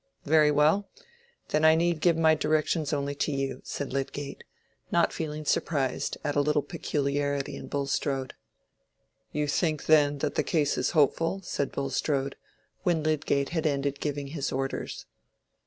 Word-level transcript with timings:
"Very 0.25 0.49
well. 0.49 0.89
Then 1.49 1.63
I 1.63 1.75
need 1.75 2.01
give 2.01 2.17
my 2.17 2.33
directions 2.33 2.91
only 2.91 3.13
to 3.13 3.31
you," 3.31 3.61
said 3.63 3.93
Lydgate, 3.93 4.43
not 4.91 5.13
feeling 5.13 5.45
surprised 5.45 6.17
at 6.23 6.35
a 6.35 6.41
little 6.41 6.63
peculiarity 6.63 7.55
in 7.55 7.67
Bulstrode. 7.67 8.33
"You 9.31 9.47
think, 9.47 9.85
then, 9.85 10.17
that 10.17 10.33
the 10.33 10.41
case 10.43 10.75
is 10.75 10.89
hopeful?" 10.97 11.41
said 11.43 11.71
Bulstrode, 11.71 12.35
when 12.81 13.03
Lydgate 13.03 13.49
had 13.49 13.67
ended 13.67 13.99
giving 13.99 14.29
his 14.29 14.51
orders. 14.51 15.05